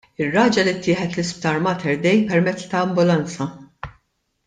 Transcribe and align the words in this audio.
Ir-raġel 0.23 0.69
ittieħed 0.71 1.11
l-Isptar 1.17 1.61
Mater 1.67 2.01
Dei 2.07 2.17
permezz 2.33 2.67
ta' 2.73 2.83
ambulanza. 2.89 3.51